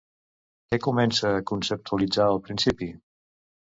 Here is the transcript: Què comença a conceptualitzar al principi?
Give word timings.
Què 0.71 0.79
comença 0.85 1.33
a 1.41 1.45
conceptualitzar 1.53 2.27
al 2.31 2.43
principi? 2.49 2.93